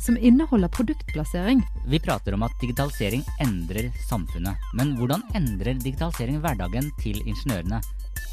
som 0.00 0.16
inneholder 0.16 0.68
produktplassering. 0.68 1.62
Vi 1.86 2.00
prater 2.00 2.34
om 2.34 2.42
at 2.42 2.60
digitalisering 2.60 3.24
endrer 3.40 3.90
samfunnet. 4.08 4.56
Men 4.74 4.96
hvordan 4.98 5.22
endrer 5.34 5.78
digitalisering 5.82 6.40
hverdagen 6.42 6.92
til 7.02 7.22
ingeniørene? 7.26 7.80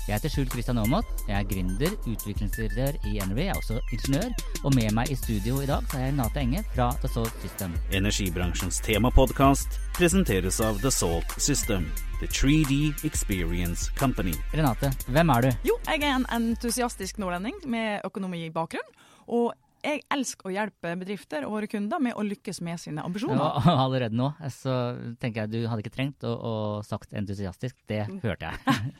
Jeg 0.05 0.19
heter 0.19 0.29
Skjult 0.29 0.51
Kristian 0.53 0.77
Aamodt. 0.77 1.23
Jeg 1.25 1.33
er 1.39 1.47
gründer, 1.49 1.93
utviklingsdirektør 2.05 2.97
i 3.09 3.15
Energy. 3.17 3.39
Jeg 3.41 3.47
er 3.47 3.57
også 3.57 3.79
ingeniør. 3.95 4.35
Og 4.61 4.75
med 4.77 4.93
meg 4.93 5.09
i 5.09 5.17
studio 5.17 5.63
i 5.63 5.65
dag 5.65 5.81
så 5.89 5.97
er 5.97 6.03
jeg 6.03 6.13
Renate 6.13 6.43
Enge 6.43 6.61
fra 6.75 6.91
The 7.01 7.09
Salt 7.09 7.39
System. 7.41 7.73
Energibransjens 7.89 8.77
temapodkast 8.85 9.79
presenteres 9.97 10.61
av 10.61 10.77
The 10.83 10.93
Salt 10.93 11.33
System. 11.41 11.89
The 12.19 12.29
3D 12.29 13.07
Experience 13.09 13.89
Company. 13.97 14.35
Renate, 14.53 14.93
hvem 15.09 15.33
er 15.33 15.47
du? 15.47 15.51
Jo, 15.71 15.79
jeg 15.89 16.05
er 16.05 16.19
en 16.19 16.29
entusiastisk 16.37 17.17
nordlending 17.17 17.57
med 17.65 18.05
økonomibakgrunn. 18.05 18.93
Og 19.25 19.55
jeg 19.85 20.01
elsker 20.13 20.49
å 20.49 20.53
hjelpe 20.53 20.93
bedrifter 20.99 21.45
og 21.45 21.55
våre 21.55 21.69
kunder 21.69 22.01
med 22.03 22.17
å 22.17 22.25
lykkes 22.25 22.61
med 22.65 22.81
sine 22.81 23.03
ambisjoner. 23.05 23.39
Ja, 23.39 23.75
allerede 23.85 24.17
nå 24.17 24.31
så 24.53 24.75
tenker 25.21 25.43
jeg 25.43 25.53
du 25.53 25.69
hadde 25.69 25.85
ikke 25.85 25.95
trengt 25.95 26.25
å, 26.27 26.33
å 26.35 26.53
sagt 26.85 27.13
entusiastisk. 27.15 27.77
Det 27.89 28.05
hørte 28.23 28.51
jeg. 28.51 28.61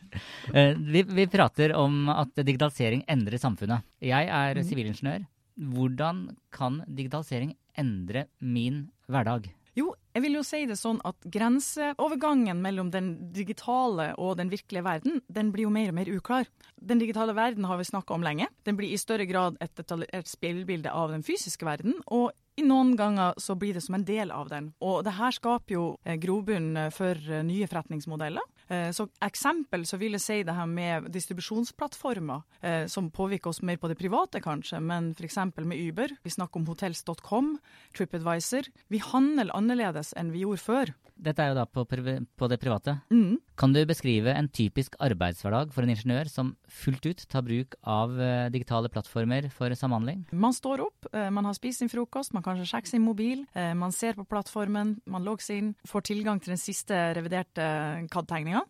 Eh, 0.55 0.77
vi, 0.77 1.01
vi 1.03 1.25
prater 1.27 1.73
om 1.75 2.05
at 2.11 2.37
digitalisering 2.37 3.01
endrer 3.11 3.41
samfunnet. 3.41 3.83
Jeg 4.03 4.29
er 4.31 4.59
sivilingeniør. 4.63 5.25
Hvordan 5.73 6.21
kan 6.53 6.77
digitalisering 6.87 7.55
endre 7.79 8.27
min 8.39 8.85
hverdag? 9.11 9.49
Jo, 9.75 9.89
jeg 10.15 10.23
vil 10.23 10.37
jo 10.37 10.45
si 10.47 10.61
det 10.63 10.77
sånn 10.79 11.01
at 11.03 11.25
grenseovergangen 11.27 12.61
mellom 12.63 12.87
den 12.93 13.09
digitale 13.35 14.13
og 14.15 14.37
den 14.39 14.47
virkelige 14.53 14.85
verden, 14.85 15.19
den 15.27 15.51
blir 15.51 15.67
jo 15.67 15.73
mer 15.75 15.91
og 15.91 15.97
mer 15.97 16.11
uklar. 16.13 16.47
Den 16.79 17.01
digitale 17.03 17.35
verden 17.35 17.67
har 17.67 17.81
vi 17.81 17.87
snakka 17.89 18.15
om 18.15 18.23
lenge. 18.23 18.47
Den 18.63 18.79
blir 18.79 18.93
i 18.95 19.01
større 19.01 19.27
grad 19.27 19.59
et, 19.59 19.73
detaljert 19.75 20.31
speilbilde 20.31 20.93
av 20.93 21.11
den 21.11 21.25
fysiske 21.25 21.67
verden. 21.67 21.99
og 22.07 22.31
i 22.55 22.63
noen 22.63 22.93
ganger 22.95 23.33
så 23.35 23.51
blir 23.59 23.75
det 23.75 23.81
som 23.83 23.97
en 23.97 24.05
del 24.07 24.29
av 24.31 24.47
den. 24.47 24.69
Og 24.79 25.01
det 25.03 25.17
her 25.17 25.33
skaper 25.35 25.75
jo 25.75 25.85
eh, 26.05 26.15
grobunn 26.15 26.77
for 26.95 27.11
eh, 27.11 27.43
nye 27.43 27.67
forretningsmodeller. 27.67 28.54
Eh, 28.67 28.89
så 28.95 29.07
eksempel 29.25 29.85
så 29.87 29.99
vil 30.01 30.17
jeg 30.17 30.23
si 30.23 30.39
det 30.47 30.55
her 30.57 30.69
med 30.69 31.09
distribusjonsplattformer, 31.13 32.43
som 32.89 33.11
påvirker 33.13 33.51
oss 33.51 33.61
mer 33.61 33.77
på 33.77 33.89
det 33.91 33.97
private 33.99 34.39
kanskje, 34.41 34.79
men 34.81 35.11
f.eks. 35.13 35.37
med 35.61 35.77
Uber. 35.77 36.15
Vi 36.25 36.33
snakker 36.33 36.59
om 36.59 36.65
hotels.com, 36.65 37.51
TripAdvisor. 37.93 38.71
Vi 38.89 39.01
handler 39.03 39.53
annerledes 39.53 40.15
enn 40.17 40.33
vi 40.33 40.41
gjorde 40.41 40.63
før. 40.63 40.93
Dette 41.15 41.43
er 41.43 41.51
jo 41.51 41.57
da 41.57 41.65
på, 41.65 41.85
på 41.85 42.49
det 42.51 42.57
private. 42.61 42.97
Mm. 43.13 43.37
Kan 43.57 43.73
du 43.75 43.79
beskrive 43.87 44.33
en 44.35 44.49
typisk 44.51 44.97
arbeidshverdag 45.03 45.71
for 45.73 45.85
en 45.85 45.93
ingeniør 45.93 46.29
som 46.31 46.53
fullt 46.67 47.07
ut 47.07 47.25
tar 47.31 47.45
bruk 47.47 47.77
av 47.81 48.13
digitale 48.53 48.91
plattformer 48.91 49.47
for 49.55 49.73
samhandling? 49.79 50.25
Man 50.35 50.55
står 50.55 50.83
opp, 50.85 51.07
man 51.13 51.47
har 51.47 51.55
spist 51.57 51.81
sin 51.81 51.91
frokost, 51.91 52.35
man 52.35 52.43
kanskje 52.45 52.67
sjekker 52.69 52.95
sin 52.95 53.05
mobil, 53.05 53.45
man 53.55 53.95
ser 53.95 54.17
på 54.19 54.27
plattformen, 54.27 54.97
man 55.07 55.25
logger 55.25 55.55
inn, 55.55 55.75
får 55.87 56.09
tilgang 56.11 56.41
til 56.43 56.55
den 56.55 56.61
siste 56.61 56.99
reviderte 57.15 57.69
CAD-tegninga. 58.11 58.65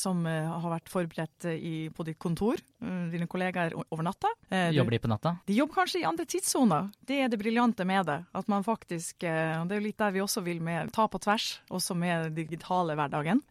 Som 0.00 0.22
har 0.24 0.70
vært 0.72 0.88
forberedt 0.88 1.44
i, 1.52 1.90
på 1.92 2.04
ditt 2.08 2.16
kontor, 2.22 2.60
dine 2.80 3.26
kollegaer 3.30 3.74
over 3.90 4.04
natta. 4.06 4.30
Jobber 4.72 4.96
de 4.96 4.98
på 5.02 5.10
natta? 5.10 5.34
De 5.46 5.54
jobber 5.54 5.82
kanskje 5.82 6.00
i 6.00 6.06
andre 6.08 6.24
tidssoner. 6.28 6.88
Det 7.06 7.20
er 7.24 7.28
det 7.28 7.38
briljante 7.40 7.84
med 7.86 8.06
det. 8.08 8.18
At 8.36 8.48
man 8.48 8.64
faktisk, 8.64 9.22
og 9.24 9.68
Det 9.68 9.76
er 9.76 9.80
jo 9.80 9.86
litt 9.86 9.98
der 10.00 10.14
vi 10.14 10.22
også 10.24 10.42
vil 10.44 10.60
med 10.64 10.92
ta 10.94 11.06
på 11.10 11.20
tvers, 11.22 11.60
også 11.70 11.94
med 11.98 12.32
digitale 12.36 12.96
hverdagen. 12.98 13.42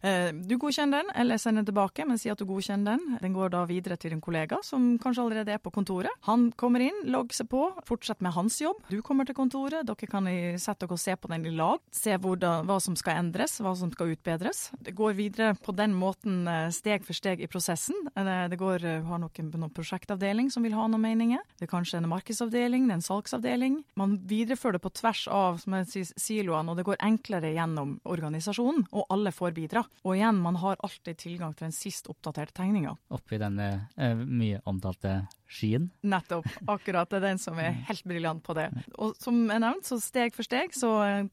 Du 0.46 0.56
godkjenner 0.58 1.04
den, 1.04 1.12
eller 1.22 1.38
sender 1.38 1.62
den 1.62 1.70
tilbake, 1.70 2.06
men 2.08 2.18
si 2.18 2.30
at 2.32 2.38
du 2.40 2.46
godkjenner 2.48 2.98
den. 2.98 3.18
Den 3.22 3.36
går 3.36 3.52
da 3.54 3.64
videre 3.68 3.96
til 4.00 4.16
en 4.16 4.22
kollega 4.24 4.58
som 4.66 4.98
kanskje 4.98 5.24
allerede 5.24 5.54
er 5.54 5.62
på 5.62 5.72
kontoret. 5.74 6.10
Han 6.26 6.50
kommer 6.58 6.82
inn, 6.84 7.04
logger 7.10 7.40
seg 7.40 7.50
på, 7.52 7.62
fortsetter 7.88 8.26
med 8.26 8.34
hans 8.36 8.58
jobb. 8.60 8.82
Du 8.90 9.00
kommer 9.06 9.28
til 9.28 9.38
kontoret, 9.38 9.86
dere 9.86 10.10
kan 10.10 10.26
sette 10.58 10.86
dere 10.86 10.96
og 10.96 11.02
se 11.02 11.14
på 11.16 11.30
den 11.30 11.46
i 11.46 11.54
lag. 11.54 11.78
Se 11.94 12.16
hvordan, 12.16 12.66
hva 12.68 12.80
som 12.82 12.96
skal 12.98 13.20
endres, 13.20 13.58
hva 13.62 13.74
som 13.78 13.92
skal 13.94 14.14
utbedres. 14.16 14.70
Det 14.80 14.94
går 14.96 15.16
videre 15.18 15.54
på 15.60 15.74
den 15.76 15.94
måten 15.96 16.48
steg 16.74 17.04
for 17.06 17.16
steg 17.16 17.42
i 17.44 17.48
prosessen. 17.50 17.96
Det 18.16 18.58
går, 18.60 18.86
har 19.06 19.19
noen, 19.20 19.50
noen 19.54 19.74
prosjektavdeling 19.74 20.50
som 20.52 20.64
vil 20.66 20.76
ha 20.76 20.86
noen 20.90 21.04
meninger. 21.04 21.42
Det 21.58 21.68
er 21.68 21.72
kanskje 21.72 22.00
en 22.00 22.08
markedsavdeling, 22.10 22.88
det 22.88 22.96
er 22.96 23.00
en 23.00 23.06
salgsavdeling. 23.06 23.80
Man 24.00 24.16
viderefører 24.30 24.78
det 24.78 24.84
på 24.84 24.94
tvers 25.00 25.26
av 25.30 25.60
sier, 25.62 26.08
siloene, 26.20 26.72
og 26.72 26.80
det 26.80 26.86
går 26.88 27.00
enklere 27.06 27.52
gjennom 27.54 27.98
organisasjonen, 28.08 28.86
og 28.90 29.10
alle 29.14 29.34
får 29.34 29.56
bidra. 29.56 29.84
Og 30.04 30.16
igjen, 30.16 30.40
man 30.42 30.60
har 30.62 30.80
alltid 30.86 31.20
tilgang 31.20 31.54
til 31.56 31.68
den 31.68 31.76
sist 31.76 32.10
oppdaterte 32.10 32.56
tegninga. 32.62 32.96
Oppi 33.14 33.40
denne 33.40 33.70
uh, 33.96 34.24
mye 34.24 34.62
omtalte 34.70 35.20
skien? 35.50 35.88
Nettopp. 36.06 36.46
Akkurat. 36.70 37.10
Det 37.10 37.18
er 37.18 37.26
den 37.26 37.40
som 37.42 37.58
er 37.60 37.74
helt 37.88 38.04
briljant 38.08 38.42
på 38.46 38.54
det. 38.56 38.68
Og 39.02 39.16
som 39.20 39.42
jeg 39.50 39.62
nevnte, 39.62 39.88
så 39.90 39.98
steg 40.02 40.36
for 40.36 40.46
steg 40.46 40.74
så 40.76 40.92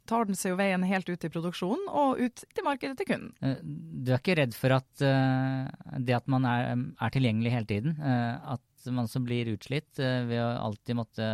tar 0.09 0.27
den 0.27 0.37
seg 0.37 0.55
jo 0.55 0.59
veien 0.59 0.85
helt 0.87 1.09
ut 1.09 1.27
i 1.27 1.31
produksjonen 1.33 1.87
og 1.87 2.21
ut 2.21 2.45
til 2.47 2.65
markedet 2.65 2.97
til 2.99 3.11
kunden. 3.11 3.33
Uh, 3.43 3.59
du 3.63 4.13
er 4.13 4.21
ikke 4.21 4.39
redd 4.41 4.57
for 4.57 4.73
at 4.79 5.05
uh, 5.05 5.67
det 6.01 6.17
at 6.17 6.31
man 6.31 6.47
er, 6.49 6.73
er 6.97 7.13
tilgjengelig 7.13 7.53
hele 7.53 7.69
tiden, 7.69 7.99
at 8.01 8.63
man 8.93 9.09
som 9.09 9.25
blir 9.25 9.49
utslitt 9.51 9.99
ved 9.99 10.37
å 10.39 10.47
alltid 10.63 10.95
måtte 10.95 11.27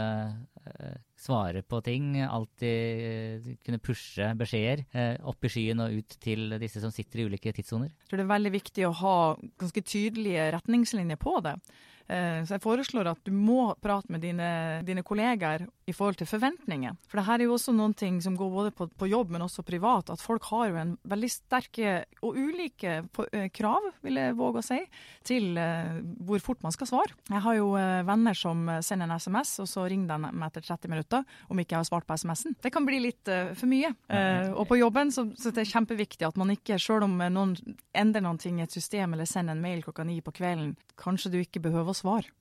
svare 1.19 1.61
på 1.67 1.79
ting, 1.85 2.15
alltid 2.23 3.45
kunne 3.65 3.81
pushe 3.83 4.29
beskjeder 4.39 5.19
opp 5.27 5.45
i 5.45 5.51
skyen 5.51 5.83
og 5.83 5.99
ut 5.99 6.17
til 6.23 6.55
disse 6.61 6.81
som 6.81 6.93
sitter 6.93 7.21
i 7.21 7.27
ulike 7.29 7.53
tidssoner? 7.53 7.91
Jeg 7.91 8.09
tror 8.09 8.21
det 8.21 8.25
er 8.25 8.33
veldig 8.33 8.53
viktig 8.55 8.87
å 8.87 8.93
ha 9.03 9.17
ganske 9.61 9.85
tydelige 9.85 10.49
retningslinjer 10.55 11.19
på 11.21 11.35
det. 11.45 11.57
Så 12.07 12.55
jeg 12.55 12.61
foreslår 12.63 13.07
at 13.13 13.21
du 13.25 13.31
må 13.31 13.71
prate 13.81 14.11
med 14.11 14.21
dine, 14.23 14.81
dine 14.85 15.03
kollegaer 15.05 15.63
i 15.87 15.93
forhold 15.95 16.17
til 16.19 16.27
forventninger. 16.27 16.95
For 17.09 17.19
det 17.19 17.25
her 17.27 17.41
er 17.41 17.47
jo 17.47 17.55
også 17.55 17.73
noen 17.75 17.95
ting 17.97 18.19
som 18.23 18.35
går 18.39 18.51
både 18.51 18.73
på, 18.75 18.87
på, 18.99 19.07
jobb, 19.11 19.31
men 19.33 19.45
også 19.45 19.65
privat. 19.67 20.11
At 20.13 20.21
folk 20.23 20.45
har 20.51 20.69
jo 20.69 20.79
en 20.81 20.93
veldig 21.09 21.29
sterke 21.31 21.93
og 22.23 22.37
ulike 22.39 22.95
krav, 23.55 23.87
vil 24.03 24.19
jeg 24.19 24.37
våge 24.39 24.61
å 24.61 24.65
si, 24.65 24.79
til 25.27 25.57
hvor 26.27 26.43
fort 26.43 26.63
man 26.65 26.75
skal 26.75 26.89
svare. 26.91 27.17
Jeg 27.29 27.43
har 27.45 27.57
jo 27.57 27.71
venner 27.73 28.37
som 28.37 28.67
sender 28.85 29.09
en 29.09 29.17
SMS, 29.19 29.55
og 29.63 29.69
så 29.71 29.87
ringer 29.89 30.13
de 30.13 30.31
meg 30.31 30.47
etter 30.49 30.67
30 30.67 30.93
minutter 30.93 31.25
om 31.49 31.63
ikke 31.63 31.77
jeg 31.77 31.81
har 31.81 31.89
svart 31.89 32.07
på 32.09 32.19
SMS-en. 32.19 32.57
Det 32.63 32.73
kan 32.73 32.87
bli 32.87 33.01
litt 33.03 33.31
for 33.55 33.69
mye. 33.71 33.93
Og 34.53 34.67
på 34.69 34.79
jobben 34.79 35.11
så, 35.13 35.27
så 35.39 35.53
det 35.53 35.65
er 35.65 35.71
kjempeviktig 35.73 36.27
at 36.27 36.39
man 36.39 36.53
ikke, 36.53 36.79
sjøl 36.81 37.07
om 37.07 37.17
noen 37.23 37.55
endrer 37.95 38.23
noen 38.23 38.39
ting 38.41 38.59
i 38.59 38.65
et 38.65 38.73
system 38.73 39.15
eller 39.15 39.29
sender 39.29 39.55
en 39.55 39.63
mail 39.63 39.83
klokka 39.85 40.05
ni 40.07 40.19
på 40.23 40.33
kvelden, 40.35 40.73
kanskje 40.99 41.33
du 41.33 41.39
ikke 41.41 41.61
behøver 41.63 41.92
å 41.93 41.99
svare. 42.01 42.33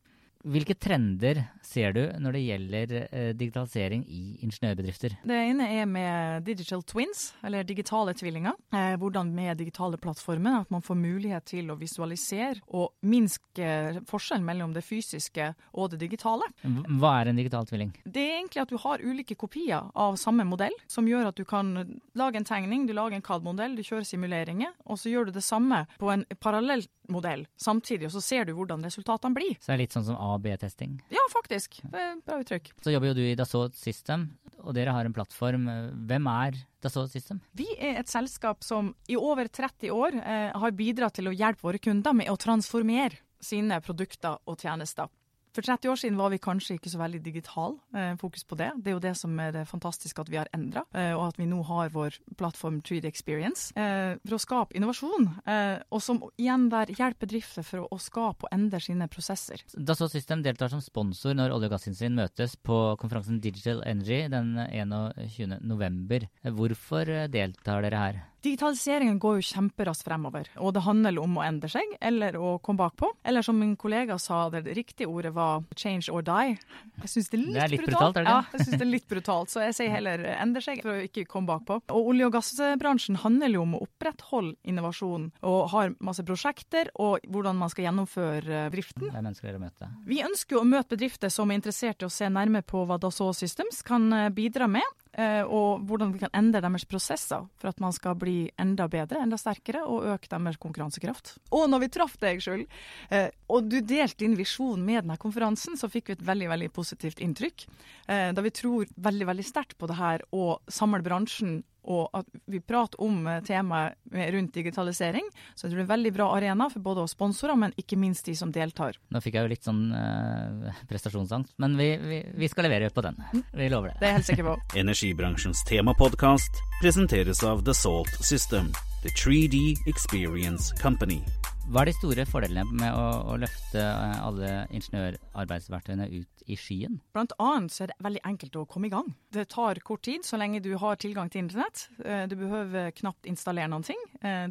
Hvilke 0.42 0.74
trender 0.74 1.38
ser 1.62 1.94
du 1.94 2.00
når 2.18 2.34
det 2.34 2.40
gjelder 2.42 2.92
eh, 3.04 3.28
digitalisering 3.38 4.02
i 4.10 4.22
ingeniørbedrifter? 4.42 5.14
Det 5.22 5.36
ene 5.38 5.68
er 5.76 5.86
med 5.86 6.42
digital 6.48 6.82
twins, 6.82 7.28
eller 7.46 7.66
digitale 7.66 8.14
tvillinger. 8.18 8.56
Eh, 8.74 8.96
hvordan 8.98 9.30
med 9.36 9.60
digitale 9.60 10.00
plattformer 10.02 10.64
at 10.64 10.72
man 10.74 10.82
får 10.82 10.98
mulighet 10.98 11.46
til 11.52 11.70
å 11.70 11.78
visualisere 11.78 12.58
og 12.74 12.96
minske 13.06 14.02
forskjellen 14.10 14.46
mellom 14.46 14.74
det 14.74 14.82
fysiske 14.86 15.52
og 15.78 15.92
det 15.92 16.00
digitale. 16.02 16.48
Hva 16.62 17.14
er 17.20 17.30
en 17.30 17.38
digital 17.38 17.68
tvilling? 17.68 17.92
Det 18.02 18.24
er 18.26 18.40
egentlig 18.40 18.64
at 18.64 18.72
du 18.72 18.80
har 18.82 19.04
ulike 19.04 19.38
kopier 19.38 19.92
av 19.94 20.18
samme 20.20 20.46
modell, 20.48 20.74
som 20.90 21.06
gjør 21.06 21.30
at 21.30 21.38
du 21.38 21.46
kan 21.48 21.74
lage 22.18 22.40
en 22.40 22.48
tegning, 22.48 22.88
du 22.88 22.96
lager 22.96 23.18
en 23.18 23.24
CAD-modell, 23.24 23.78
du 23.78 23.86
kjører 23.86 24.08
simuleringer, 24.08 24.74
og 24.90 24.98
så 24.98 25.12
gjør 25.12 25.30
du 25.30 25.36
det 25.38 25.46
samme 25.46 25.84
på 26.02 26.10
en 26.10 26.26
parallell 26.42 26.82
modell 27.12 27.46
samtidig, 27.60 28.06
og 28.08 28.14
så 28.16 28.22
ser 28.24 28.46
du 28.46 28.54
hvordan 28.56 28.84
resultatene 28.86 29.36
blir. 29.36 29.56
Så 29.60 29.72
det 29.72 29.76
er 29.76 29.82
litt 29.84 29.96
sånn 29.96 30.06
som 30.06 30.18
A-B-testing? 30.32 30.98
Ja, 31.12 31.24
faktisk. 31.32 31.80
Det 31.84 32.02
er 32.02 32.20
bra 32.26 32.40
uttrykk. 32.42 32.72
Så 32.84 32.94
jobber 32.94 33.12
jo 33.12 33.16
du 33.18 33.22
i 33.24 33.36
Dassault 33.38 33.76
System, 33.78 34.28
og 34.62 34.76
dere 34.76 34.94
har 34.94 35.08
en 35.08 35.16
plattform. 35.16 35.68
Hvem 36.08 36.28
er 36.32 36.60
Dassault 36.84 37.12
System? 37.14 37.40
Vi 37.58 37.68
er 37.78 38.00
et 38.00 38.10
selskap 38.10 38.64
som 38.66 38.92
i 39.10 39.18
over 39.18 39.50
30 39.50 39.92
år 39.94 40.18
eh, 40.20 40.48
har 40.64 40.78
bidratt 40.78 41.18
til 41.18 41.30
å 41.30 41.36
hjelpe 41.36 41.66
våre 41.66 41.82
kunder 41.82 42.16
med 42.16 42.30
å 42.32 42.38
transformere 42.40 43.20
sine 43.42 43.80
produkter 43.82 44.38
og 44.46 44.60
tjenester. 44.62 45.10
For 45.52 45.64
30 45.64 45.92
år 45.92 45.98
siden 46.00 46.16
var 46.16 46.32
vi 46.32 46.40
kanskje 46.40 46.78
ikke 46.78 46.90
så 46.92 47.00
veldig 47.00 47.20
digital. 47.24 47.76
Eh, 47.94 48.14
fokus 48.20 48.44
på 48.48 48.56
det. 48.56 48.70
Det 48.80 48.92
er 48.92 48.96
jo 48.96 49.02
det 49.04 49.12
som 49.20 49.36
er 49.42 49.52
det 49.52 49.66
fantastiske 49.68 50.24
at 50.24 50.30
vi 50.32 50.38
har 50.40 50.48
endra, 50.56 50.86
eh, 50.96 51.12
og 51.12 51.26
at 51.28 51.40
vi 51.40 51.48
nå 51.50 51.60
har 51.68 51.92
vår 51.92 52.16
plattform 52.40 52.80
3D 52.80 53.04
Experience 53.10 53.74
eh, 53.76 54.16
for 54.24 54.38
å 54.38 54.40
skape 54.40 54.78
innovasjon. 54.78 55.28
Eh, 55.44 55.84
og 55.92 56.02
som 56.04 56.22
igjen 56.40 56.70
der 56.72 56.94
hjelper 56.96 57.26
bedrifter 57.26 57.66
for 57.66 57.84
å, 57.84 57.90
å, 57.92 58.00
skape 58.00 58.48
og 58.48 58.54
endre 58.56 58.80
sine 58.82 59.06
prosesser. 59.12 59.62
Dassault 59.76 60.14
System 60.14 60.42
deltar 60.42 60.72
som 60.72 60.82
sponsor 60.82 61.36
når 61.36 61.52
olje- 61.54 61.68
og 61.70 61.76
gassindustrien 61.76 62.16
møtes 62.16 62.56
på 62.56 62.80
konferansen 63.02 63.40
Digital 63.44 63.84
Energy 63.86 64.24
den 64.32 64.56
21.11. 64.56 66.28
Hvorfor 66.56 67.16
deltar 67.32 67.84
dere 67.84 68.04
her? 68.06 68.22
Digitaliseringen 68.42 69.20
går 69.22 69.36
jo 69.38 69.44
kjemperaskt 69.52 70.02
fremover, 70.02 70.48
og 70.58 70.72
det 70.74 70.82
handler 70.82 71.18
om 71.22 71.36
å 71.38 71.44
endre 71.46 71.68
seg 71.70 71.92
eller 72.02 72.34
å 72.34 72.56
komme 72.58 72.80
bakpå. 72.80 73.12
Eller 73.22 73.44
som 73.46 73.54
min 73.54 73.76
kollega 73.78 74.16
sa, 74.18 74.48
det 74.50 74.64
riktige 74.74 75.06
ordet 75.06 75.30
var 75.32 75.62
'change 75.76 76.10
or 76.10 76.22
die'. 76.22 76.58
Jeg 77.02 77.08
syns 77.12 77.30
det 77.30 77.38
er 77.38 77.42
litt, 77.44 77.54
det 77.54 77.62
er 77.62 77.68
litt 77.68 77.80
brutalt. 77.86 78.14
brutalt 78.14 78.16
er 78.16 78.24
det? 78.24 78.30
Ja, 78.30 78.42
jeg 78.52 78.60
synes 78.60 78.78
det 78.78 78.86
er 78.86 78.90
litt 78.90 79.08
brutalt, 79.08 79.48
så 79.48 79.60
jeg 79.62 79.74
sier 79.74 79.90
heller 79.90 80.24
endre 80.42 80.60
seg 80.60 80.82
for 80.82 80.90
å 80.90 81.06
ikke 81.06 81.26
komme 81.26 81.46
bakpå. 81.46 81.82
Og 81.94 82.06
olje- 82.10 82.26
og 82.26 82.32
gassbransjen 82.32 83.16
handler 83.22 83.48
jo 83.48 83.62
om 83.62 83.74
å 83.74 83.82
opprettholde 83.86 84.56
innovasjon, 84.64 85.30
og 85.42 85.70
har 85.70 85.94
masse 86.00 86.24
prosjekter 86.24 86.90
og 86.98 87.20
hvordan 87.30 87.56
man 87.56 87.70
skal 87.70 87.84
gjennomføre 87.84 88.70
driften. 88.74 89.06
Hvem 89.10 89.26
ønsker 89.30 89.46
dere 89.46 89.60
å 89.60 89.66
møte? 89.70 89.88
Vi 90.04 90.18
ønsker 90.20 90.56
jo 90.56 90.62
å 90.62 90.66
møte 90.66 90.96
bedrifter 90.96 91.30
som 91.30 91.48
er 91.50 91.54
interessert 91.62 92.02
i 92.02 92.06
å 92.06 92.10
se 92.10 92.26
nærmere 92.26 92.66
på 92.66 92.84
hva 92.86 92.98
Dassault 92.98 93.36
Systems 93.36 93.82
kan 93.82 94.10
bidra 94.34 94.66
med. 94.68 94.82
Eh, 95.12 95.42
og 95.44 95.82
hvordan 95.84 96.12
vi 96.14 96.22
kan 96.22 96.32
endre 96.36 96.62
deres 96.64 96.86
prosesser 96.88 97.44
for 97.60 97.68
at 97.68 97.80
man 97.84 97.92
skal 97.92 98.16
bli 98.16 98.46
enda 98.60 98.86
bedre, 98.88 99.20
enda 99.20 99.36
sterkere, 99.40 99.82
og 99.84 100.06
øke 100.14 100.30
deres 100.32 100.60
konkurransekraft. 100.62 101.34
Og 101.52 101.66
når 101.68 101.84
vi 101.84 101.90
traff 101.92 102.16
deg 102.22 102.40
sjøl, 102.40 102.64
eh, 103.12 103.28
og 103.52 103.68
du 103.68 103.80
delte 103.80 104.22
din 104.24 104.38
visjon 104.38 104.80
med 104.80 105.02
denne 105.02 105.18
konferansen, 105.20 105.76
så 105.76 105.90
fikk 105.92 106.08
vi 106.08 106.16
et 106.16 106.24
veldig 106.30 106.48
veldig 106.54 106.70
positivt 106.72 107.20
inntrykk. 107.20 107.66
Eh, 108.08 108.30
da 108.32 108.44
vi 108.44 108.54
tror 108.56 108.88
veldig 108.96 109.28
veldig 109.28 109.46
sterkt 109.46 109.76
på 109.76 109.90
det 109.90 110.00
her 110.00 110.24
å 110.32 110.56
samle 110.68 111.04
bransjen 111.04 111.60
og 111.82 112.10
at 112.14 112.26
vi 112.46 112.60
prater 112.60 113.00
om 113.02 113.26
temaet 113.46 113.98
rundt 114.34 114.54
digitalisering. 114.54 115.26
Så 115.54 115.66
jeg 115.66 115.72
tror 115.72 115.80
det 115.80 115.82
er 115.82 115.88
en 115.88 115.92
veldig 115.94 116.12
bra 116.14 116.28
arena 116.36 116.68
for 116.72 116.84
både 116.84 117.06
sponsorer, 117.10 117.58
men 117.58 117.74
ikke 117.80 117.98
minst 117.98 118.26
de 118.28 118.36
som 118.38 118.52
deltar. 118.54 118.98
Nå 119.12 119.22
fikk 119.24 119.38
jeg 119.38 119.46
jo 119.46 119.52
litt 119.52 119.66
sånn 119.66 119.82
uh, 119.94 120.82
prestasjonsangst, 120.90 121.56
men 121.62 121.76
vi, 121.80 121.90
vi, 121.98 122.20
vi, 122.44 122.50
skal 122.52 122.68
levere 122.68 122.92
på 122.94 123.04
den. 123.04 123.18
Vi 123.52 123.70
lover 123.72 123.92
det. 123.92 124.00
Det 124.00 124.08
er 124.08 124.14
jeg 124.14 124.20
helt 124.20 124.30
sikker 124.30 124.50
på. 124.50 124.56
Energibransjens 124.84 125.64
temapodkast 125.68 126.62
presenteres 126.82 127.42
av 127.46 127.64
The 127.66 127.74
Salt 127.76 128.14
System, 128.22 128.70
the 129.02 129.14
3D 129.18 129.74
Experience 129.90 130.70
Company. 130.82 131.22
Hva 131.70 131.84
er 131.84 131.88
de 131.88 131.94
store 131.94 132.24
fordelene 132.28 132.64
med 132.74 132.90
å, 132.92 133.04
å 133.32 133.34
løfte 133.40 133.80
alle 133.82 134.48
ingeniørarbeidsverktøyene 134.74 136.08
ut 136.10 136.42
i 136.50 136.56
skyen? 136.58 136.98
Blant 137.14 137.32
annet 137.40 137.72
så 137.72 137.84
er 137.84 137.92
det 137.92 138.04
veldig 138.04 138.22
enkelt 138.28 138.58
å 138.58 138.64
komme 138.68 138.88
i 138.88 138.92
gang. 138.92 139.12
Det 139.32 139.46
tar 139.54 139.78
kort 139.86 140.02
tid 140.04 140.26
så 140.26 140.40
lenge 140.40 140.60
du 140.64 140.72
har 140.82 140.98
tilgang 141.00 141.30
til 141.32 141.44
internett. 141.44 141.86
Du 142.28 142.34
behøver 142.36 142.90
knapt 142.98 143.28
installere 143.30 143.70
noen 143.72 143.86
ting. 143.86 144.00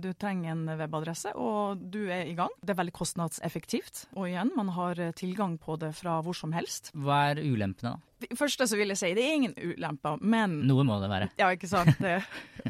Du 0.01 0.09
trenger 0.17 0.55
en 0.55 0.63
webadresse, 0.79 1.35
og 1.35 1.83
du 1.93 2.05
er 2.07 2.31
i 2.31 2.37
gang. 2.37 2.53
Det 2.63 2.73
er 2.73 2.79
veldig 2.79 2.95
kostnadseffektivt. 2.95 4.05
Og 4.15 4.31
igjen, 4.31 4.53
man 4.55 4.71
har 4.77 5.03
tilgang 5.19 5.59
på 5.61 5.77
det 5.83 5.91
fra 5.99 6.21
hvor 6.25 6.37
som 6.37 6.55
helst. 6.55 6.93
Hva 6.95 7.25
er 7.33 7.43
ulempene, 7.43 7.97
da? 7.99 8.10
Første 8.37 8.67
så 8.69 8.77
vil 8.79 8.93
jeg 8.93 8.99
si, 8.99 9.11
det 9.17 9.25
er 9.25 9.37
ingen 9.39 9.55
ulemper, 9.57 10.21
men 10.21 10.59
Noe 10.69 10.85
må 10.87 10.99
det 11.01 11.09
være. 11.11 11.29
Ja, 11.39 11.51
ikke 11.53 11.69
sant. 11.71 11.97
Det, 12.01 12.19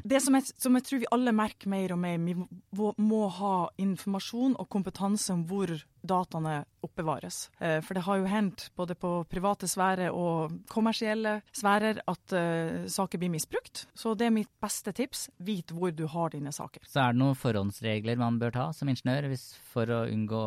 det 0.08 0.22
som, 0.24 0.36
jeg, 0.38 0.54
som, 0.56 0.76
jeg, 0.78 0.86
tror 0.88 1.00
vi 1.02 1.08
alle 1.12 1.34
merker 1.36 1.72
mer 1.72 1.92
og 1.96 2.00
mer, 2.00 2.20
vi 2.24 2.36
må, 2.36 2.92
må 2.96 3.22
ha 3.36 3.56
informasjon 3.82 4.56
og 4.60 4.70
kompetanse 4.72 5.34
om 5.34 5.44
hvor 5.50 5.74
dataene 6.02 6.62
oppbevares. 6.82 7.44
For 7.60 7.94
det 7.94 8.04
har 8.08 8.18
jo 8.18 8.30
hendt 8.30 8.64
både 8.76 8.96
på 8.98 9.12
private 9.30 9.68
sfære 9.70 10.08
og 10.18 10.56
kommersielle 10.72 11.36
sfærer 11.54 12.02
at 12.10 12.36
uh, 12.36 12.88
saker 12.90 13.22
blir 13.22 13.32
misbrukt. 13.34 13.86
Så 13.94 14.14
det 14.18 14.28
er 14.28 14.36
mitt 14.36 14.50
beste 14.62 14.94
tips. 14.96 15.28
Vit 15.38 15.72
hvor 15.76 15.94
du 15.96 16.06
har 16.10 16.34
dine 16.34 16.54
saker. 16.56 16.84
Så 16.88 17.04
er 17.04 17.14
det 17.14 17.22
noen 17.22 17.38
forhåndsregler 17.38 18.20
man 18.20 18.40
bør 18.42 18.56
ta 18.56 18.68
som 18.76 18.90
ingeniør 18.92 19.30
for 19.72 19.90
å 19.94 20.02
unngå 20.12 20.42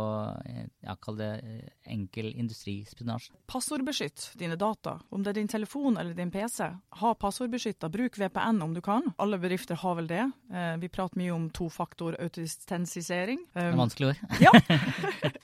ja, 0.84 0.96
kall 1.00 1.20
det 1.20 1.30
enkel 1.90 2.32
industrispionasje? 2.32 3.34
Passordbeskytt 3.50 4.32
dine 4.40 4.58
data. 4.60 4.98
Om 5.14 5.24
det 5.24 5.34
er 5.34 5.40
din 5.40 5.52
telefon 5.54 5.98
eller 6.00 6.16
din 6.18 6.32
PC, 6.34 6.70
ha 7.00 7.14
passordbeskytta. 7.14 7.90
Bruk 7.94 8.18
VPN 8.20 8.62
om 8.64 8.74
du 8.76 8.82
kan. 8.84 9.12
Alle 9.22 9.38
bedrifter 9.40 9.78
har 9.80 9.98
vel 10.00 10.10
det. 10.10 10.24
Vi 10.80 10.90
prater 10.92 11.20
mye 11.20 11.34
om 11.34 11.48
tofaktor 11.54 12.18
autentisering. 12.20 13.44
Um, 13.54 13.60
det 13.60 13.70
er 13.70 13.80
vanskelige 13.80 14.14
ord. 14.14 14.42
Ja. 14.42 14.54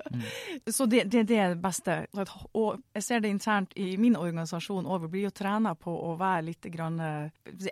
Mm. 0.11 0.71
Så 0.71 0.85
det, 0.89 1.05
det, 1.11 1.23
det, 1.29 1.37
er 1.37 1.53
det 1.55 1.61
beste. 1.63 1.97
Og 2.57 2.81
jeg 2.95 3.05
ser 3.05 3.23
det 3.23 3.31
internt 3.31 3.75
i 3.79 3.95
min 4.01 4.17
organisasjon 4.19 4.87
òg. 4.87 5.05
Vi 5.05 5.11
blir 5.15 5.27
jo 5.29 5.33
trena 5.35 5.73
på 5.79 5.93
å 5.93 6.13
være 6.19 6.47
litt 6.49 6.67
grann, 6.73 6.99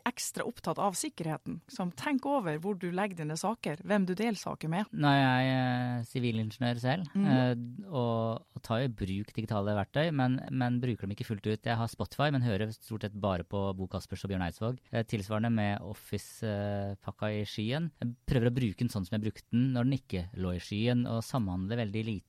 ekstra 0.08 0.46
opptatt 0.48 0.80
av 0.82 0.98
sikkerheten. 0.98 1.60
Så 1.70 1.88
tenk 2.00 2.26
over 2.30 2.60
hvor 2.62 2.78
du 2.80 2.90
legger 2.96 3.22
dine 3.22 3.38
saker, 3.40 3.84
hvem 3.88 4.08
du 4.08 4.16
deler 4.16 4.40
saker 4.40 4.72
med. 4.72 4.90
Nå 4.92 5.12
er 5.12 5.42
jeg 5.44 6.08
sivilingeniør 6.14 6.82
selv, 6.82 7.10
mm. 7.14 7.88
og, 7.90 8.46
og, 8.56 8.62
tar 8.66 8.86
i 8.86 8.92
bruk 8.92 9.32
digitale 9.36 9.76
verktøy, 9.78 10.10
men, 10.16 10.40
men, 10.52 10.80
bruker 10.84 11.08
dem 11.08 11.16
ikke 11.16 11.28
fullt 11.30 11.48
ut. 11.48 11.68
Jeg 11.70 11.78
har 11.80 11.92
Spotify, 11.92 12.30
men 12.34 12.46
hører 12.46 12.74
stort 12.76 13.06
sett 13.06 13.16
bare 13.20 13.46
på 13.48 13.62
Bo 13.78 13.88
Kaspers 13.92 14.26
og 14.26 14.34
Bjørn 14.34 14.46
Eidsvåg. 14.48 14.82
Tilsvarende 15.10 15.52
med 15.54 15.86
Office-pakka 15.86 17.32
i 17.40 17.44
skyen. 17.50 17.90
Jeg 18.02 18.16
prøver 18.30 18.52
å 18.52 18.56
bruke 18.60 18.84
den 18.84 18.92
sånn 18.92 19.08
som 19.08 19.18
jeg 19.18 19.28
brukte 19.28 19.48
den 19.54 19.72
når 19.76 19.88
den 19.88 20.00
ikke 20.00 20.26
lå 20.40 20.56
i 20.56 20.64
skyen, 20.64 21.06
og 21.10 21.24
samhandler 21.26 21.84
veldig 21.84 22.06
lite 22.08 22.29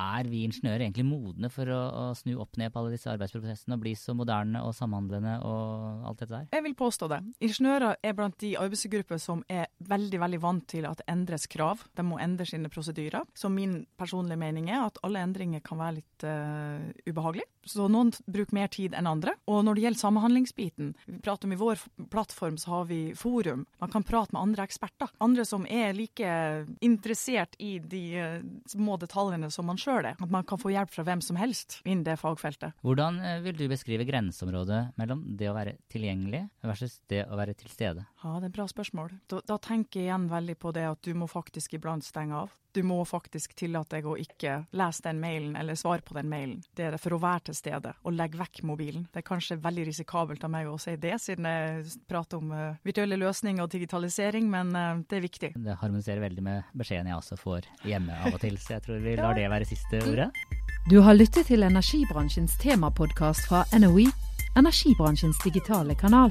er 0.00 0.30
vi 0.30 0.42
ingeniører 0.46 0.86
egentlig 0.86 1.06
modne 1.08 1.50
for 1.52 1.70
å, 1.70 1.80
å, 1.90 2.04
snu 2.18 2.34
opp 2.42 2.58
ned 2.60 2.72
på 2.72 2.80
alle 2.80 2.94
disse 2.94 3.10
arbeidsprosessene 3.12 3.76
og 3.76 3.84
bli 3.84 3.94
så 3.98 4.14
moderne 4.16 4.62
og 4.66 4.74
samhandlende 4.76 5.36
og 5.46 6.06
alt 6.10 6.22
dette 6.22 6.34
der? 6.34 6.48
Jeg 6.56 6.66
vil 6.66 6.76
påstå 6.78 7.10
det. 7.12 7.20
Ingeniører 7.46 8.00
er 8.06 8.16
blant 8.16 8.38
de 8.42 8.54
arbeidsgrupper 8.60 9.20
som 9.22 9.44
er 9.50 9.68
veldig 9.90 10.20
veldig 10.22 10.40
vant 10.42 10.66
til 10.70 10.88
at 10.88 11.00
det 11.00 11.08
endres 11.10 11.46
krav. 11.50 11.84
De 11.96 12.04
må 12.06 12.20
endre 12.22 12.46
sine 12.48 12.70
prosedyrer. 12.72 13.26
Så 13.34 13.50
min 13.52 13.84
personlige 14.00 14.40
mening 14.40 14.70
er 14.70 14.86
at 14.86 15.00
alle 15.06 15.22
endringer 15.24 15.62
kan 15.64 15.80
være 15.80 15.98
litt 16.00 16.26
uh, 16.26 16.90
ubehagelig. 17.08 17.46
Så 17.68 17.86
noen 17.92 18.12
bruker 18.24 18.56
mer 18.56 18.70
tid 18.72 18.94
enn 18.96 19.08
andre. 19.10 19.36
Og 19.50 19.62
når 19.66 19.76
det 19.76 19.84
gjelder 19.84 20.02
samhandlingsbiten, 20.02 20.92
vi 21.06 21.18
prater 21.22 21.48
om 21.48 21.54
i 21.54 21.60
vår 21.60 21.82
plattform 22.12 22.56
så 22.60 22.76
har 22.76 22.88
vi 22.90 23.00
forum. 23.18 23.66
Man 23.82 23.92
kan 23.92 24.06
prate 24.06 24.34
med 24.34 24.42
andre 24.42 24.66
eksperter. 24.68 25.12
Andre 25.20 25.44
som 25.48 25.66
er 25.68 25.94
like 25.96 26.30
interessert 26.84 27.56
i 27.58 27.76
de 27.78 28.04
uh, 28.16 28.38
små 28.70 28.98
detaljene 29.00 29.50
som 29.52 29.68
man 29.70 29.80
sjøl 29.90 30.08
er. 30.12 30.18
At 30.20 30.32
man 30.32 30.46
kan 30.46 30.60
få 30.60 30.72
hjelp 30.74 30.92
fra 30.94 31.04
hvem 31.06 31.22
som 31.24 31.38
helst 31.40 31.80
innen 31.84 32.04
det 32.06 32.18
fagfeltet. 32.20 32.76
Hvordan 32.86 33.20
vil 33.44 33.58
du 33.58 33.66
beskrive 33.70 34.06
grenseområdet 34.08 34.82
mellom 35.00 35.24
det 35.38 35.50
å 35.50 35.56
være 35.56 35.76
tilgjengelig 35.92 36.46
versus 36.64 37.00
det 37.10 37.24
å 37.26 37.38
være 37.38 37.56
til 37.58 37.72
stede? 37.72 38.06
Ja, 38.22 38.36
det 38.36 38.50
er 38.50 38.50
et 38.50 38.56
bra 38.58 38.66
spørsmål. 38.68 39.12
Da, 39.32 39.40
da 39.48 39.56
tenker 39.62 40.02
jeg 40.02 40.10
igjen 40.10 40.26
veldig 40.28 40.56
på 40.60 40.72
det 40.76 40.84
at 40.90 41.00
du 41.06 41.14
må 41.16 41.28
faktisk 41.30 41.78
iblant 41.78 42.04
stenge 42.04 42.36
av. 42.36 42.50
Du 42.72 42.82
må 42.86 43.00
faktisk 43.08 43.56
tillate 43.58 43.96
deg 43.96 44.06
å 44.06 44.12
ikke 44.20 44.52
lese 44.78 45.02
den 45.02 45.18
mailen 45.22 45.56
eller 45.58 45.74
svare 45.78 46.04
på 46.06 46.14
den 46.14 46.28
mailen. 46.30 46.60
Det 46.76 46.84
er 46.86 46.94
det 46.94 47.00
for 47.02 47.16
å 47.16 47.20
være 47.22 47.48
til 47.48 47.56
stede 47.58 47.94
og 48.04 48.14
legge 48.14 48.38
vekk 48.38 48.60
mobilen. 48.68 49.08
Det 49.10 49.22
er 49.22 49.26
kanskje 49.26 49.58
veldig 49.64 49.88
risikabelt 49.88 50.44
av 50.46 50.52
meg 50.54 50.68
å 50.70 50.76
si 50.78 50.94
det, 51.00 51.16
siden 51.18 51.48
jeg 51.50 51.96
prater 52.10 52.38
om 52.38 52.52
uh, 52.54 52.78
virtuelle 52.86 53.18
løsninger 53.18 53.64
og 53.64 53.72
digitalisering, 53.72 54.46
men 54.52 54.70
uh, 54.76 55.02
det 55.02 55.18
er 55.18 55.26
viktig. 55.26 55.52
Det 55.56 55.80
harmoniserer 55.80 56.22
veldig 56.28 56.46
med 56.46 56.70
beskjeden 56.78 57.10
jeg 57.10 57.18
også 57.18 57.40
får 57.40 57.66
hjemme 57.88 58.22
av 58.22 58.38
og 58.38 58.40
til, 58.44 58.60
så 58.62 58.76
jeg 58.76 58.86
tror 58.86 59.02
vi 59.02 59.18
lar 59.18 59.34
det 59.40 59.50
være 59.50 59.70
siste 59.72 60.04
ordet. 60.06 60.30
Du 60.92 61.00
har 61.02 61.18
lyttet 61.18 61.50
til 61.50 61.66
energibransjens 61.66 62.54
temapodkast 62.62 63.50
fra 63.50 63.64
NOE, 63.82 64.06
energibransjens 64.60 65.42
digitale 65.42 65.98
kanal. 65.98 66.30